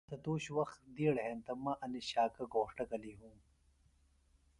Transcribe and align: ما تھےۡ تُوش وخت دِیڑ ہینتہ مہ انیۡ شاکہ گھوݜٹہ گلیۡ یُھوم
ما 0.03 0.07
تھےۡ 0.09 0.21
تُوش 0.23 0.43
وخت 0.57 0.79
دِیڑ 0.95 1.15
ہینتہ 1.25 1.53
مہ 1.63 1.73
انیۡ 1.85 2.07
شاکہ 2.09 2.43
گھوݜٹہ 2.53 2.83
گلیۡ 2.91 3.13
یُھوم 3.19 3.37